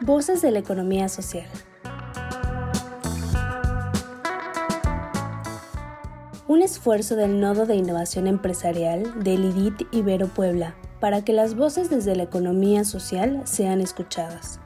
Voces 0.00 0.42
de 0.42 0.50
la 0.50 0.58
economía 0.58 1.08
social. 1.08 1.46
Un 6.46 6.62
esfuerzo 6.62 7.16
del 7.16 7.40
Nodo 7.40 7.66
de 7.66 7.74
Innovación 7.74 8.26
Empresarial 8.26 9.24
del 9.24 9.44
IDIT 9.44 9.88
Ibero 9.92 10.28
Puebla 10.28 10.74
para 11.00 11.24
que 11.24 11.32
las 11.32 11.54
voces 11.54 11.90
desde 11.90 12.16
la 12.16 12.24
economía 12.24 12.84
social 12.84 13.42
sean 13.44 13.80
escuchadas. 13.80 14.60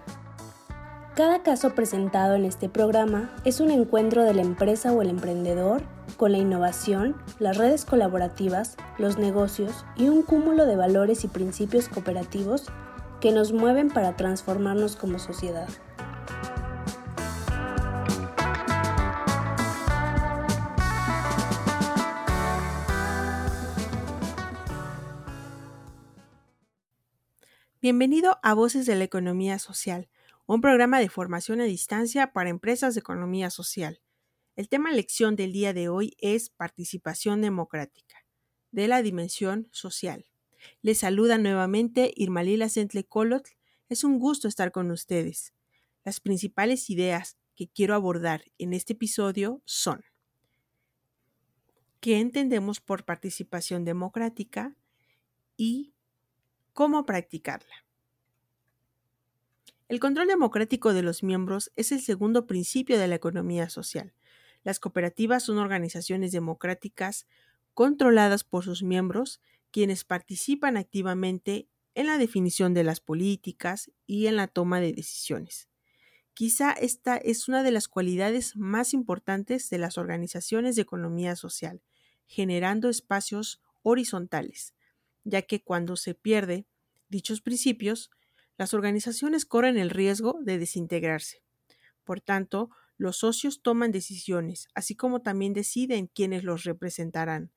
Cada 1.15 1.43
caso 1.43 1.75
presentado 1.75 2.35
en 2.35 2.45
este 2.45 2.69
programa 2.69 3.35
es 3.45 3.61
un 3.61 3.71
encuentro 3.71 4.23
de 4.23 4.35
la 4.35 4.43
empresa 4.43 4.93
o 4.93 5.03
el 5.03 5.11
emprendedor 5.11 5.83
con 6.19 6.33
la 6.33 6.39
innovación, 6.39 7.17
las 7.39 7.57
redes 7.57 7.85
colaborativas, 7.85 8.77
los 8.99 9.19
negocios 9.19 9.87
y 9.97 10.09
un 10.09 10.23
cúmulo 10.23 10.67
de 10.67 10.75
valores 10.75 11.23
y 11.23 11.29
principios 11.29 11.89
cooperativos 11.89 12.67
que 13.21 13.31
nos 13.31 13.53
mueven 13.53 13.89
para 13.89 14.17
transformarnos 14.17 14.97
como 14.97 15.21
sociedad. 15.21 15.69
Bienvenido 27.81 28.41
a 28.43 28.55
Voces 28.55 28.87
de 28.87 28.97
la 28.97 29.05
Economía 29.05 29.61
Social, 29.61 30.09
un 30.47 30.61
programa 30.61 30.99
de 30.99 31.09
formación 31.09 31.61
a 31.61 31.65
distancia 31.65 32.33
para 32.33 32.51
empresas 32.51 32.95
de 32.95 33.01
economía 33.01 33.51
social. 33.51 34.01
El 34.59 34.69
tema 34.69 34.91
lección 34.91 35.37
del 35.37 35.53
día 35.53 35.73
de 35.73 35.89
hoy 35.89 36.17
es 36.19 36.51
participación 36.51 37.41
democrática, 37.41 38.27
de 38.73 38.89
la 38.89 39.03
dimensión 39.03 39.69
social. 39.71 40.27
Les 40.83 40.99
saluda 40.99 41.39
nuevamente 41.39 42.13
Irmalila 42.17 42.69
Sentle 42.69 43.05
Colotl. 43.05 43.53
Es 43.89 44.03
un 44.03 44.19
gusto 44.19 44.49
estar 44.49 44.73
con 44.73 44.91
ustedes. 44.91 45.55
Las 46.05 46.19
principales 46.19 46.91
ideas 46.91 47.39
que 47.55 47.69
quiero 47.69 47.95
abordar 47.95 48.47
en 48.59 48.73
este 48.73 48.95
episodio 48.95 49.63
son 49.65 50.03
qué 52.01 52.19
entendemos 52.19 52.81
por 52.81 53.05
participación 53.05 53.85
democrática 53.85 54.77
y 55.57 55.95
cómo 56.73 57.07
practicarla. 57.07 57.87
El 59.87 60.01
control 60.01 60.27
democrático 60.27 60.95
de 60.95 61.05
los 61.05 61.23
miembros 61.23 61.71
es 61.77 61.93
el 61.93 62.01
segundo 62.01 62.49
principio 62.49 62.99
de 62.99 63.07
la 63.07 63.15
economía 63.15 63.71
social. 63.71 64.15
Las 64.69 64.81
cooperativas 64.81 65.45
son 65.45 65.57
organizaciones 65.57 66.31
democráticas 66.31 67.27
controladas 67.73 68.45
por 68.45 68.65
sus 68.65 68.83
miembros, 68.83 69.41
quienes 69.71 70.05
participan 70.05 70.77
activamente 70.77 71.71
en 71.95 72.07
la 72.07 72.19
definición 72.19 72.75
de 72.75 72.85
las 72.85 73.01
políticas 73.01 73.91
y 74.07 74.27
en 74.27 74.37
la 74.37 74.47
toma 74.47 74.79
de 74.81 74.93
decisiones. 74.93 75.71
Quizá 76.35 76.73
esta 76.73 77.17
es 77.17 77.49
una 77.49 77.63
de 77.63 77.71
las 77.71 77.89
cualidades 77.89 78.57
más 78.57 78.93
importantes 78.93 79.71
de 79.71 79.79
las 79.79 79.97
organizaciones 79.97 80.77
de 80.77 80.83
economía 80.83 81.35
social, 81.35 81.81
generando 82.27 82.91
espacios 82.91 83.63
horizontales, 83.83 84.75
ya 85.25 85.41
que 85.41 85.63
cuando 85.65 85.97
se 85.97 86.13
pierde 86.13 86.67
dichos 87.09 87.41
principios, 87.41 88.11
las 88.59 88.75
organizaciones 88.75 89.47
corren 89.47 89.79
el 89.79 89.89
riesgo 89.89 90.39
de 90.43 90.59
desintegrarse. 90.59 91.43
Por 92.05 92.21
tanto, 92.21 92.69
los 92.99 93.19
socios 93.19 93.63
toman 93.63 93.93
decisiones, 93.93 94.69
así 94.75 94.97
como 94.97 95.23
también 95.23 95.55
deciden 95.55 96.09
quiénes 96.09 96.45
los 96.45 96.65
representarán. 96.65 97.53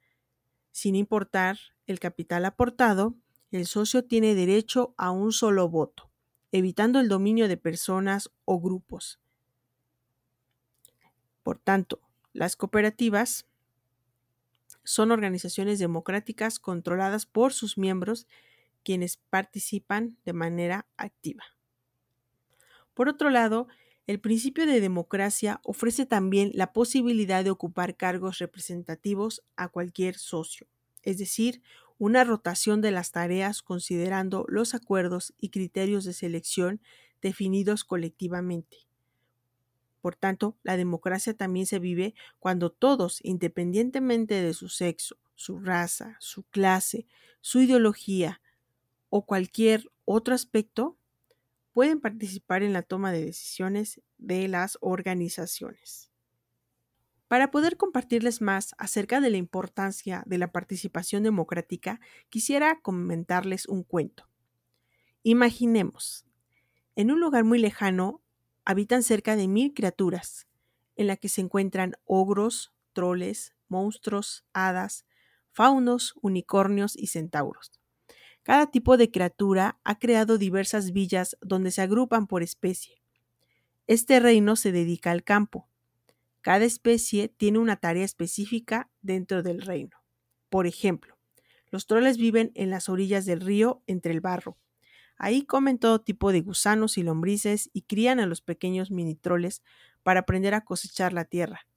Sin 0.71 0.95
importar 0.95 1.59
el 1.87 1.99
capital 1.99 2.45
aportado, 2.45 3.17
el 3.51 3.65
socio 3.65 4.05
tiene 4.05 4.35
derecho 4.35 4.93
a 4.97 5.11
un 5.11 5.33
solo 5.33 5.67
voto, 5.67 6.09
evitando 6.53 6.99
el 6.99 7.09
dominio 7.09 7.47
de 7.49 7.57
personas 7.57 8.31
o 8.45 8.61
grupos. 8.61 9.19
Por 11.43 11.57
tanto, 11.57 11.99
las 12.33 12.55
cooperativas 12.55 13.47
son 14.83 15.11
organizaciones 15.11 15.79
democráticas 15.79 16.59
controladas 16.59 17.25
por 17.25 17.53
sus 17.53 17.77
miembros 17.77 18.27
quienes 18.83 19.17
participan 19.17 20.17
de 20.25 20.33
manera 20.33 20.87
activa. 20.97 21.43
Por 22.93 23.09
otro 23.09 23.29
lado, 23.29 23.67
el 24.07 24.19
principio 24.19 24.65
de 24.65 24.81
democracia 24.81 25.59
ofrece 25.63 26.05
también 26.05 26.51
la 26.53 26.73
posibilidad 26.73 27.43
de 27.43 27.51
ocupar 27.51 27.95
cargos 27.95 28.39
representativos 28.39 29.43
a 29.55 29.69
cualquier 29.69 30.17
socio, 30.17 30.67
es 31.03 31.17
decir, 31.17 31.61
una 31.97 32.23
rotación 32.23 32.81
de 32.81 32.91
las 32.91 33.11
tareas 33.11 33.61
considerando 33.61 34.45
los 34.47 34.73
acuerdos 34.73 35.33
y 35.39 35.49
criterios 35.49 36.03
de 36.03 36.13
selección 36.13 36.81
definidos 37.21 37.83
colectivamente. 37.83 38.77
Por 40.01 40.15
tanto, 40.15 40.57
la 40.63 40.77
democracia 40.77 41.35
también 41.35 41.67
se 41.67 41.77
vive 41.77 42.15
cuando 42.39 42.71
todos, 42.71 43.19
independientemente 43.23 44.41
de 44.41 44.53
su 44.53 44.67
sexo, 44.67 45.17
su 45.35 45.59
raza, 45.59 46.17
su 46.19 46.43
clase, 46.43 47.05
su 47.39 47.61
ideología 47.61 48.41
o 49.09 49.25
cualquier 49.25 49.91
otro 50.05 50.33
aspecto, 50.33 50.97
pueden 51.73 51.99
participar 51.99 52.63
en 52.63 52.73
la 52.73 52.81
toma 52.81 53.11
de 53.11 53.25
decisiones 53.25 54.01
de 54.17 54.47
las 54.47 54.77
organizaciones. 54.81 56.11
Para 57.27 57.49
poder 57.49 57.77
compartirles 57.77 58.41
más 58.41 58.75
acerca 58.77 59.21
de 59.21 59.29
la 59.29 59.37
importancia 59.37 60.23
de 60.25 60.37
la 60.37 60.51
participación 60.51 61.23
democrática, 61.23 62.01
quisiera 62.29 62.81
comentarles 62.81 63.67
un 63.67 63.83
cuento. 63.83 64.27
Imaginemos, 65.23 66.25
en 66.95 67.09
un 67.09 67.21
lugar 67.21 67.45
muy 67.45 67.59
lejano 67.59 68.21
habitan 68.65 69.01
cerca 69.01 69.35
de 69.35 69.47
mil 69.47 69.73
criaturas, 69.73 70.47
en 70.97 71.07
la 71.07 71.15
que 71.15 71.29
se 71.29 71.41
encuentran 71.41 71.95
ogros, 72.03 72.73
troles, 72.91 73.55
monstruos, 73.69 74.43
hadas, 74.51 75.05
faunos, 75.51 76.15
unicornios 76.21 76.97
y 76.97 77.07
centauros. 77.07 77.80
Cada 78.43 78.71
tipo 78.71 78.97
de 78.97 79.11
criatura 79.11 79.79
ha 79.83 79.99
creado 79.99 80.37
diversas 80.37 80.91
villas 80.91 81.37
donde 81.41 81.71
se 81.71 81.81
agrupan 81.81 82.25
por 82.27 82.41
especie. 82.41 83.01
Este 83.87 84.19
reino 84.19 84.55
se 84.55 84.71
dedica 84.71 85.11
al 85.11 85.23
campo. 85.23 85.67
Cada 86.41 86.65
especie 86.65 87.27
tiene 87.27 87.59
una 87.59 87.75
tarea 87.75 88.03
específica 88.03 88.89
dentro 89.01 89.43
del 89.43 89.61
reino. 89.61 89.97
Por 90.49 90.65
ejemplo, 90.65 91.17
los 91.69 91.85
troles 91.85 92.17
viven 92.17 92.51
en 92.55 92.71
las 92.71 92.89
orillas 92.89 93.25
del 93.25 93.41
río 93.41 93.83
entre 93.85 94.11
el 94.11 94.21
barro. 94.21 94.57
Ahí 95.17 95.43
comen 95.43 95.77
todo 95.77 96.01
tipo 96.01 96.31
de 96.31 96.41
gusanos 96.41 96.97
y 96.97 97.03
lombrices 97.03 97.69
y 97.73 97.83
crían 97.83 98.19
a 98.19 98.25
los 98.25 98.41
pequeños 98.41 98.89
mini 98.89 99.15
troles 99.15 99.61
para 100.01 100.21
aprender 100.21 100.55
a 100.55 100.61
cosechar 100.61 101.13
la 101.13 101.25
tierra. 101.25 101.67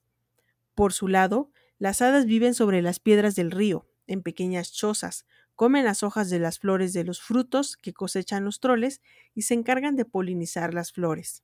Por 0.73 0.93
su 0.93 1.07
lado, 1.07 1.51
las 1.77 2.01
hadas 2.01 2.25
viven 2.25 2.55
sobre 2.55 2.81
las 2.81 2.99
piedras 2.99 3.35
del 3.35 3.51
río, 3.51 3.87
en 4.07 4.23
pequeñas 4.23 4.71
chozas, 4.73 5.25
comen 5.55 5.85
las 5.85 6.03
hojas 6.03 6.29
de 6.29 6.39
las 6.39 6.59
flores 6.59 6.93
de 6.93 7.03
los 7.03 7.21
frutos 7.21 7.77
que 7.77 7.93
cosechan 7.93 8.45
los 8.45 8.59
troles 8.59 9.01
y 9.33 9.43
se 9.43 9.53
encargan 9.53 9.95
de 9.95 10.05
polinizar 10.05 10.73
las 10.73 10.91
flores. 10.91 11.43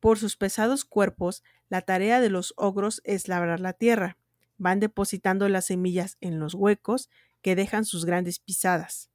Por 0.00 0.18
sus 0.18 0.36
pesados 0.36 0.84
cuerpos, 0.84 1.44
la 1.68 1.82
tarea 1.82 2.20
de 2.20 2.30
los 2.30 2.54
ogros 2.56 3.00
es 3.04 3.28
labrar 3.28 3.60
la 3.60 3.72
tierra. 3.72 4.18
Van 4.58 4.80
depositando 4.80 5.48
las 5.48 5.66
semillas 5.66 6.16
en 6.20 6.40
los 6.40 6.54
huecos 6.54 7.08
que 7.40 7.54
dejan 7.54 7.84
sus 7.84 8.04
grandes 8.04 8.38
pisadas. 8.40 9.10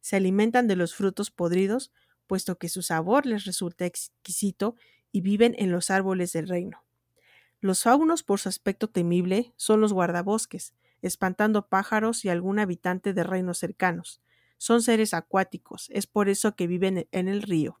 Se 0.00 0.16
alimentan 0.16 0.68
de 0.68 0.76
los 0.76 0.94
frutos 0.94 1.30
podridos, 1.30 1.90
puesto 2.26 2.56
que 2.56 2.68
su 2.68 2.82
sabor 2.82 3.26
les 3.26 3.46
resulta 3.46 3.86
exquisito 3.86 4.76
y 5.10 5.22
viven 5.22 5.54
en 5.58 5.72
los 5.72 5.90
árboles 5.90 6.32
del 6.32 6.48
reino. 6.48 6.84
Los 7.60 7.82
faunos, 7.82 8.22
por 8.22 8.38
su 8.38 8.48
aspecto 8.48 8.88
temible, 8.88 9.52
son 9.56 9.80
los 9.80 9.92
guardabosques, 9.92 10.74
espantando 11.02 11.68
pájaros 11.68 12.24
y 12.24 12.28
algún 12.28 12.58
habitante 12.58 13.12
de 13.12 13.22
reinos 13.24 13.58
cercanos. 13.58 14.20
Son 14.56 14.82
seres 14.82 15.14
acuáticos, 15.14 15.88
es 15.90 16.06
por 16.06 16.28
eso 16.28 16.56
que 16.56 16.66
viven 16.66 17.08
en 17.12 17.28
el 17.28 17.42
río. 17.42 17.80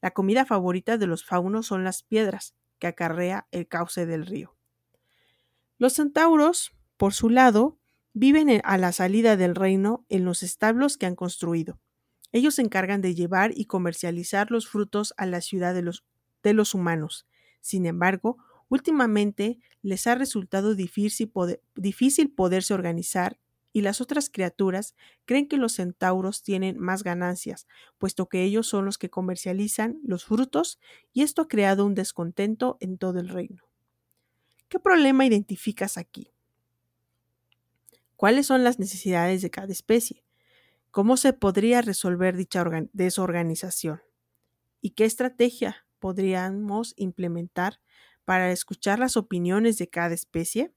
La 0.00 0.10
comida 0.10 0.44
favorita 0.44 0.98
de 0.98 1.06
los 1.06 1.24
faunos 1.24 1.66
son 1.66 1.84
las 1.84 2.02
piedras 2.02 2.54
que 2.78 2.88
acarrea 2.88 3.46
el 3.52 3.68
cauce 3.68 4.04
del 4.04 4.26
río. 4.26 4.56
Los 5.78 5.94
centauros, 5.94 6.72
por 6.96 7.14
su 7.14 7.30
lado, 7.30 7.78
viven 8.12 8.60
a 8.64 8.78
la 8.78 8.92
salida 8.92 9.36
del 9.36 9.54
reino 9.54 10.04
en 10.08 10.24
los 10.24 10.42
establos 10.42 10.98
que 10.98 11.06
han 11.06 11.16
construido. 11.16 11.80
Ellos 12.32 12.56
se 12.56 12.62
encargan 12.62 13.00
de 13.00 13.14
llevar 13.14 13.52
y 13.54 13.66
comercializar 13.66 14.50
los 14.50 14.68
frutos 14.68 15.14
a 15.16 15.26
la 15.26 15.40
ciudad 15.40 15.74
de 15.74 15.82
los, 15.82 16.04
de 16.42 16.52
los 16.52 16.74
humanos. 16.74 17.26
Sin 17.60 17.86
embargo, 17.86 18.38
Últimamente 18.72 19.58
les 19.82 20.06
ha 20.06 20.14
resultado 20.14 20.74
difícil, 20.74 21.30
poderse 22.34 22.72
organizar 22.72 23.38
y 23.70 23.82
las 23.82 24.00
otras 24.00 24.30
criaturas 24.30 24.94
creen 25.26 25.46
que 25.46 25.58
los 25.58 25.74
centauros 25.74 26.42
tienen 26.42 26.78
más 26.78 27.02
ganancias, 27.02 27.66
puesto 27.98 28.30
que 28.30 28.44
ellos 28.44 28.66
son 28.66 28.86
los 28.86 28.96
que 28.96 29.10
comercializan 29.10 30.00
los 30.02 30.24
frutos 30.24 30.80
y 31.12 31.20
esto 31.20 31.42
ha 31.42 31.48
creado 31.48 31.84
un 31.84 31.94
descontento 31.94 32.78
en 32.80 32.96
todo 32.96 33.20
el 33.20 33.28
reino. 33.28 33.62
¿Qué 34.70 34.78
problema 34.78 35.26
identificas 35.26 35.98
aquí? 35.98 36.32
¿Cuáles 38.16 38.46
son 38.46 38.64
las 38.64 38.78
necesidades 38.78 39.42
de 39.42 39.50
cada 39.50 39.70
especie? 39.70 40.24
¿Cómo 40.90 41.18
se 41.18 41.34
podría 41.34 41.82
resolver 41.82 42.38
dicha 42.38 42.64
desorganización? 42.94 44.00
y 44.80 44.90
qué 44.90 45.04
estrategia 45.04 45.86
podríamos 46.00 46.94
implementar 46.96 47.80
para 48.24 48.50
escuchar 48.52 48.98
las 48.98 49.16
opiniones 49.16 49.78
de 49.78 49.88
cada 49.88 50.14
especie? 50.14 50.72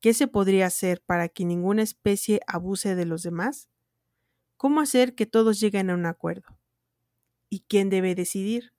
¿Qué 0.00 0.14
se 0.14 0.28
podría 0.28 0.66
hacer 0.66 1.02
para 1.02 1.28
que 1.28 1.44
ninguna 1.44 1.82
especie 1.82 2.40
abuse 2.46 2.94
de 2.94 3.04
los 3.04 3.22
demás? 3.22 3.68
¿Cómo 4.56 4.80
hacer 4.80 5.14
que 5.14 5.26
todos 5.26 5.60
lleguen 5.60 5.90
a 5.90 5.94
un 5.94 6.06
acuerdo? 6.06 6.58
¿Y 7.48 7.60
quién 7.60 7.90
debe 7.90 8.14
decidir? 8.14 8.72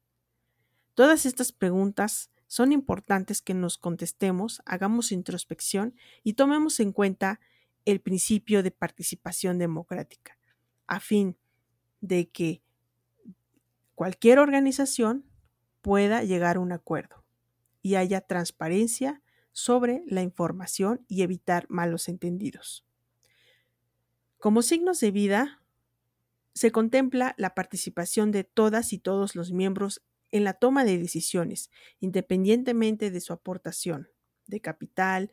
Todas 0.93 1.25
estas 1.25 1.51
preguntas 1.51 2.31
son 2.47 2.71
importantes 2.71 3.41
que 3.41 3.53
nos 3.53 3.77
contestemos, 3.77 4.61
hagamos 4.65 5.11
introspección 5.11 5.95
y 6.23 6.33
tomemos 6.33 6.79
en 6.79 6.91
cuenta 6.91 7.39
el 7.85 8.01
principio 8.01 8.63
de 8.63 8.71
participación 8.71 9.57
democrática, 9.57 10.37
a 10.87 10.99
fin 10.99 11.37
de 12.01 12.29
que 12.29 12.61
cualquier 13.95 14.39
organización 14.39 15.25
pueda 15.81 16.23
llegar 16.23 16.57
a 16.57 16.59
un 16.59 16.71
acuerdo 16.71 17.18
y 17.81 17.95
haya 17.95 18.21
transparencia 18.21 19.21
sobre 19.51 20.03
la 20.07 20.21
información 20.21 21.05
y 21.07 21.21
evitar 21.23 21.65
malos 21.69 22.07
entendidos. 22.07 22.85
Como 24.37 24.61
signos 24.61 24.99
de 24.99 25.11
vida, 25.11 25.61
se 26.53 26.71
contempla 26.71 27.35
la 27.37 27.55
participación 27.55 28.31
de 28.31 28.43
todas 28.43 28.93
y 28.93 28.99
todos 28.99 29.35
los 29.35 29.51
miembros 29.51 30.01
en 30.31 30.43
la 30.43 30.53
toma 30.53 30.85
de 30.85 30.97
decisiones, 30.97 31.71
independientemente 31.99 33.11
de 33.11 33.21
su 33.21 33.33
aportación 33.33 34.09
de 34.47 34.61
capital 34.61 35.31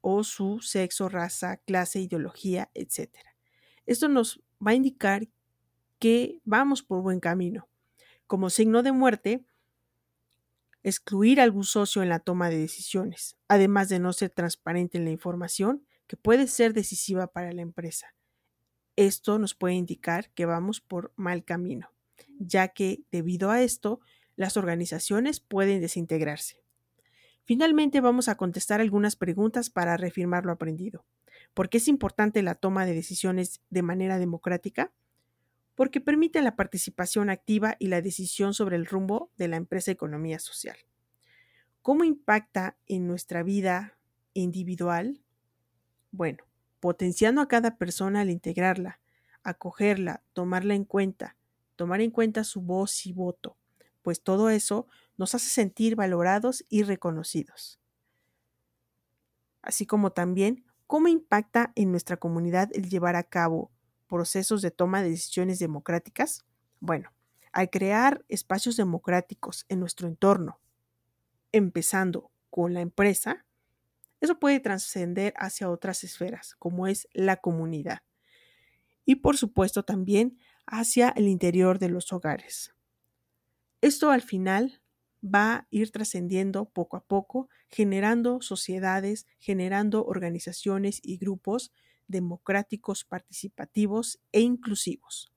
o 0.00 0.24
su 0.24 0.60
sexo, 0.60 1.08
raza, 1.08 1.58
clase, 1.58 2.00
ideología, 2.00 2.70
etc. 2.74 3.10
Esto 3.86 4.08
nos 4.08 4.40
va 4.64 4.72
a 4.72 4.74
indicar 4.74 5.28
que 5.98 6.40
vamos 6.44 6.82
por 6.82 7.02
buen 7.02 7.20
camino. 7.20 7.68
Como 8.26 8.50
signo 8.50 8.82
de 8.82 8.92
muerte, 8.92 9.44
excluir 10.82 11.40
a 11.40 11.42
algún 11.42 11.64
socio 11.64 12.02
en 12.02 12.08
la 12.08 12.20
toma 12.20 12.50
de 12.50 12.58
decisiones, 12.58 13.36
además 13.48 13.88
de 13.88 13.98
no 13.98 14.12
ser 14.12 14.30
transparente 14.30 14.98
en 14.98 15.04
la 15.04 15.10
información 15.10 15.86
que 16.06 16.16
puede 16.16 16.46
ser 16.46 16.72
decisiva 16.72 17.28
para 17.28 17.52
la 17.52 17.62
empresa. 17.62 18.14
Esto 18.96 19.38
nos 19.38 19.54
puede 19.54 19.74
indicar 19.74 20.30
que 20.32 20.46
vamos 20.46 20.80
por 20.80 21.12
mal 21.16 21.44
camino, 21.44 21.92
ya 22.38 22.68
que 22.68 23.02
debido 23.12 23.50
a 23.50 23.62
esto 23.62 24.00
las 24.34 24.56
organizaciones 24.56 25.40
pueden 25.40 25.80
desintegrarse. 25.80 26.62
Finalmente 27.44 28.00
vamos 28.00 28.28
a 28.28 28.36
contestar 28.36 28.80
algunas 28.80 29.16
preguntas 29.16 29.70
para 29.70 29.96
reafirmar 29.96 30.44
lo 30.44 30.52
aprendido. 30.52 31.06
¿Por 31.54 31.68
qué 31.68 31.78
es 31.78 31.88
importante 31.88 32.42
la 32.42 32.54
toma 32.54 32.86
de 32.86 32.94
decisiones 32.94 33.62
de 33.70 33.82
manera 33.82 34.18
democrática? 34.18 34.92
Porque 35.78 36.00
permite 36.00 36.42
la 36.42 36.56
participación 36.56 37.30
activa 37.30 37.76
y 37.78 37.86
la 37.86 38.02
decisión 38.02 38.52
sobre 38.52 38.74
el 38.74 38.84
rumbo 38.84 39.30
de 39.36 39.46
la 39.46 39.54
empresa 39.54 39.92
economía 39.92 40.40
social. 40.40 40.76
¿Cómo 41.82 42.02
impacta 42.02 42.76
en 42.86 43.06
nuestra 43.06 43.44
vida 43.44 43.96
individual? 44.34 45.22
Bueno, 46.10 46.42
potenciando 46.80 47.40
a 47.40 47.46
cada 47.46 47.78
persona 47.78 48.22
al 48.22 48.30
integrarla, 48.30 48.98
acogerla, 49.44 50.24
tomarla 50.32 50.74
en 50.74 50.84
cuenta, 50.84 51.36
tomar 51.76 52.00
en 52.00 52.10
cuenta 52.10 52.42
su 52.42 52.60
voz 52.60 53.06
y 53.06 53.12
voto, 53.12 53.56
pues 54.02 54.20
todo 54.20 54.50
eso 54.50 54.88
nos 55.16 55.36
hace 55.36 55.48
sentir 55.48 55.94
valorados 55.94 56.64
y 56.68 56.82
reconocidos. 56.82 57.78
Así 59.62 59.86
como 59.86 60.10
también 60.10 60.64
cómo 60.88 61.06
impacta 61.06 61.70
en 61.76 61.92
nuestra 61.92 62.16
comunidad 62.16 62.68
el 62.72 62.90
llevar 62.90 63.14
a 63.14 63.22
cabo 63.22 63.70
procesos 64.08 64.62
de 64.62 64.70
toma 64.70 65.02
de 65.02 65.10
decisiones 65.10 65.58
democráticas. 65.58 66.44
Bueno, 66.80 67.12
al 67.52 67.70
crear 67.70 68.24
espacios 68.28 68.76
democráticos 68.76 69.64
en 69.68 69.80
nuestro 69.80 70.08
entorno, 70.08 70.60
empezando 71.52 72.30
con 72.50 72.74
la 72.74 72.80
empresa, 72.80 73.46
eso 74.20 74.38
puede 74.38 74.60
trascender 74.60 75.32
hacia 75.36 75.70
otras 75.70 76.02
esferas, 76.02 76.56
como 76.58 76.86
es 76.86 77.08
la 77.12 77.36
comunidad. 77.36 78.00
Y 79.04 79.16
por 79.16 79.36
supuesto 79.36 79.84
también 79.84 80.38
hacia 80.66 81.10
el 81.10 81.28
interior 81.28 81.78
de 81.78 81.88
los 81.88 82.12
hogares. 82.12 82.74
Esto 83.80 84.10
al 84.10 84.22
final 84.22 84.82
va 85.22 85.54
a 85.54 85.66
ir 85.70 85.90
trascendiendo 85.90 86.68
poco 86.68 86.96
a 86.96 87.04
poco, 87.04 87.48
generando 87.68 88.40
sociedades, 88.40 89.26
generando 89.38 90.04
organizaciones 90.04 91.00
y 91.02 91.16
grupos 91.18 91.72
democráticos, 92.08 93.04
participativos 93.04 94.18
e 94.32 94.40
inclusivos. 94.40 95.30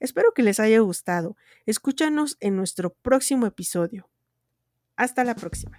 Espero 0.00 0.32
que 0.34 0.42
les 0.42 0.60
haya 0.60 0.80
gustado. 0.80 1.36
Escúchanos 1.64 2.36
en 2.40 2.56
nuestro 2.56 2.92
próximo 2.94 3.46
episodio. 3.46 4.08
Hasta 4.96 5.24
la 5.24 5.34
próxima. 5.34 5.78